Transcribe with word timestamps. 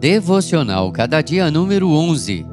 Devocional 0.00 0.90
Cada 0.92 1.20
Dia 1.20 1.50
número 1.50 1.90
11. 1.90 2.46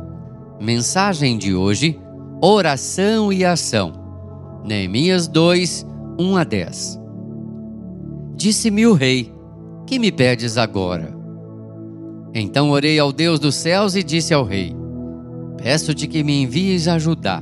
Mensagem 0.60 1.38
de 1.38 1.56
hoje: 1.56 1.98
Oração 2.42 3.32
e 3.32 3.46
Ação. 3.46 3.94
Neemias 4.66 5.30
2, 5.30 5.88
1 6.20 6.36
a 6.36 6.44
10. 6.44 7.00
Disse-me 8.36 8.86
o 8.86 8.92
rei: 8.92 9.34
Que 9.86 9.98
me 9.98 10.12
pedes 10.12 10.58
agora? 10.58 11.16
Então 12.34 12.70
orei 12.70 13.00
ao 13.00 13.14
Deus 13.14 13.40
dos 13.40 13.56
céus 13.56 13.96
e 13.96 14.04
disse 14.04 14.34
ao 14.34 14.44
rei: 14.44 14.76
Peço-te 15.56 16.06
que 16.06 16.26
me 16.26 16.42
envies 16.42 16.86
a 16.90 17.00
Judá. 17.00 17.42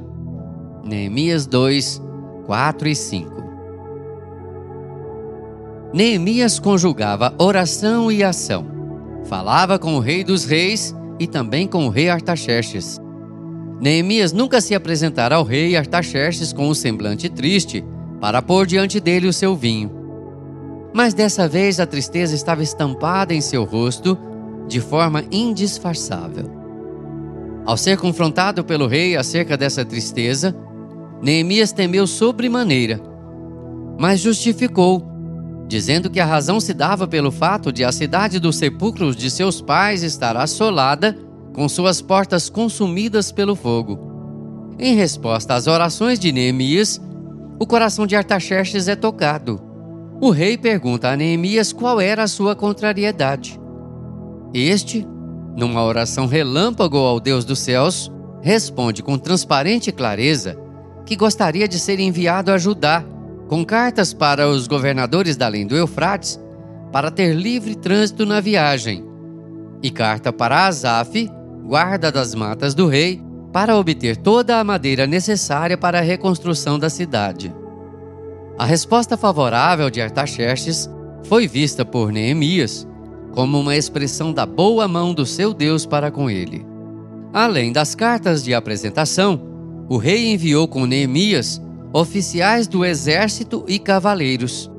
Neemias 0.84 1.48
2, 1.48 2.00
4 2.46 2.88
e 2.88 2.96
5. 2.96 3.32
Neemias 5.92 6.60
conjugava 6.60 7.34
oração 7.40 8.12
e 8.12 8.24
ação 8.24 8.75
Falava 9.26 9.80
com 9.80 9.96
o 9.96 10.00
rei 10.00 10.24
dos 10.24 10.46
reis 10.46 10.96
e 11.20 11.26
também 11.26 11.68
com 11.68 11.88
o 11.88 11.90
rei 11.90 12.10
Artaxerxes. 12.10 13.00
Neemias 13.82 14.32
nunca 14.32 14.62
se 14.62 14.76
apresentara 14.76 15.36
ao 15.36 15.44
rei 15.44 15.76
Artaxerxes 15.76 16.54
com 16.54 16.70
um 16.70 16.74
semblante 16.74 17.28
triste 17.28 17.84
para 18.22 18.42
pôr 18.42 18.66
diante 18.66 19.00
dele 19.00 19.28
o 19.28 19.34
seu 19.34 19.56
vinho. 19.56 19.92
Mas 20.94 21.14
dessa 21.14 21.48
vez 21.48 21.80
a 21.80 21.86
tristeza 21.86 22.36
estava 22.36 22.64
estampada 22.64 23.34
em 23.34 23.42
seu 23.42 23.64
rosto 23.64 24.18
de 24.68 24.80
forma 24.80 25.24
indisfarçável. 25.32 26.50
Ao 27.66 27.76
ser 27.76 27.98
confrontado 27.98 28.64
pelo 28.64 28.88
rei 28.88 29.18
acerca 29.18 29.58
dessa 29.58 29.84
tristeza, 29.84 30.56
Neemias 31.22 31.72
temeu 31.72 32.06
sobremaneira, 32.06 33.02
mas 34.00 34.20
justificou 34.20 35.15
dizendo 35.68 36.10
que 36.10 36.20
a 36.20 36.26
razão 36.26 36.60
se 36.60 36.74
dava 36.74 37.08
pelo 37.08 37.32
fato 37.32 37.72
de 37.72 37.84
a 37.84 37.92
cidade 37.92 38.40
dos 38.40 38.58
sepulcros 38.58 39.16
de 39.16 39.32
seus 39.32 39.62
pais 39.62 40.04
estar 40.04 40.38
assolada, 40.38 41.18
com 41.54 41.68
suas 41.70 42.02
portas 42.02 42.50
consumidas 42.50 43.32
pelo 43.32 43.56
fogo. 43.56 43.98
Em 44.78 44.94
resposta 44.94 45.54
às 45.54 45.68
orações 45.68 46.20
de 46.20 46.32
Neemias, 46.32 47.02
o 47.58 47.66
coração 47.66 48.06
de 48.06 48.16
Artaxerxes 48.16 48.88
é 48.88 48.96
tocado. 48.96 49.62
O 50.20 50.30
rei 50.30 50.58
pergunta 50.58 51.10
a 51.10 51.16
Neemias 51.16 51.72
qual 51.72 52.02
era 52.02 52.24
a 52.24 52.28
sua 52.28 52.56
contrariedade. 52.56 53.60
Este, 54.54 55.08
numa 55.56 55.84
oração 55.84 56.28
relâmpago 56.28 56.98
ao 56.98 57.20
Deus 57.20 57.46
dos 57.46 57.60
céus, 57.60 58.12
responde 58.42 59.02
com 59.02 59.18
transparente 59.18 59.92
clareza 59.92 60.58
que 61.06 61.16
gostaria 61.16 61.68
de 61.68 61.80
ser 61.80 62.00
enviado 62.00 62.52
a 62.52 62.58
Judá 62.58 63.04
com 63.48 63.64
cartas 63.66 64.14
para 64.14 64.48
os 64.48 64.68
governadores 64.68 65.38
da 65.38 65.46
além 65.46 65.68
do 65.68 65.76
Eufrates 65.76 66.40
para 66.92 67.12
ter 67.12 67.34
livre 67.34 67.76
trânsito 67.76 68.26
na 68.26 68.40
viagem, 68.40 69.04
e 69.84 69.92
carta 69.92 70.32
para 70.32 70.66
Asaf, 70.66 71.30
guarda 71.64 72.12
das 72.12 72.34
matas 72.34 72.74
do 72.74 72.88
rei, 72.88 73.22
para 73.52 73.78
obter 73.78 74.18
toda 74.18 74.60
a 74.60 74.64
madeira 74.64 75.08
necessária 75.08 75.78
para 75.78 76.00
a 76.00 76.02
reconstrução 76.02 76.78
da 76.78 76.90
cidade. 76.90 77.54
A 78.58 78.66
resposta 78.66 79.18
favorável 79.18 79.90
de 79.90 80.02
Artaxerxes 80.02 80.90
foi 81.24 81.48
vista 81.48 81.84
por 81.86 82.12
Neemias 82.12 82.88
como 83.34 83.60
uma 83.60 83.76
expressão 83.76 84.32
da 84.32 84.46
boa 84.46 84.88
mão 84.88 85.14
do 85.14 85.26
seu 85.26 85.54
Deus 85.54 85.86
para 85.86 86.10
com 86.10 86.30
ele. 86.30 86.66
Além 87.34 87.74
das 87.74 87.94
cartas 87.94 88.42
de 88.42 88.54
apresentação, 88.54 89.42
o 89.90 89.98
rei 89.98 90.32
enviou 90.32 90.70
com 90.70 90.86
Neemias 90.86 91.62
oficiais 91.96 92.68
do 92.68 92.84
exército 92.84 93.64
e 93.70 93.80
cavaleiros. 93.80 94.70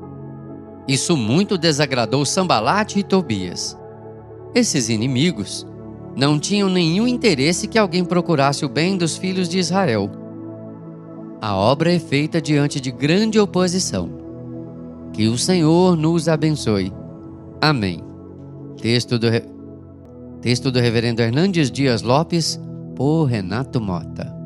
Isso 0.87 1.17
muito 1.17 1.57
desagradou 1.57 2.23
Sambalate 2.23 2.99
e 2.99 3.03
Tobias. 3.03 3.75
Esses 4.53 4.87
inimigos 4.87 5.65
não 6.15 6.37
tinham 6.37 6.69
nenhum 6.69 7.07
interesse 7.07 7.67
que 7.67 7.79
alguém 7.79 8.05
procurasse 8.05 8.63
o 8.63 8.69
bem 8.69 8.95
dos 8.95 9.17
filhos 9.17 9.49
de 9.49 9.57
Israel. 9.57 10.11
A 11.41 11.55
obra 11.55 11.91
é 11.91 11.97
feita 11.97 12.39
diante 12.39 12.79
de 12.79 12.91
grande 12.91 13.39
oposição. 13.39 14.11
Que 15.11 15.27
o 15.27 15.39
Senhor 15.39 15.97
nos 15.97 16.27
abençoe. 16.27 16.93
Amém. 17.59 18.03
Texto 18.79 19.17
do, 19.17 19.27
Re... 19.27 19.41
Texto 20.39 20.69
do 20.69 20.79
Reverendo 20.79 21.23
Hernandes 21.23 21.71
Dias 21.71 22.03
Lopes, 22.03 22.59
por 22.95 23.25
Renato 23.25 23.81
Mota. 23.81 24.36